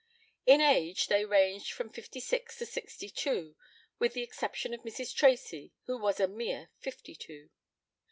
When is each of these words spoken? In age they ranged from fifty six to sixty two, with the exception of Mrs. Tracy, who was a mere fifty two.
In 0.47 0.61
age 0.61 1.09
they 1.09 1.25
ranged 1.25 1.71
from 1.73 1.91
fifty 1.91 2.19
six 2.19 2.57
to 2.57 2.65
sixty 2.65 3.07
two, 3.07 3.55
with 3.99 4.13
the 4.13 4.23
exception 4.23 4.73
of 4.73 4.79
Mrs. 4.81 5.13
Tracy, 5.13 5.73
who 5.85 5.95
was 5.95 6.19
a 6.19 6.27
mere 6.27 6.71
fifty 6.79 7.13
two. 7.13 7.51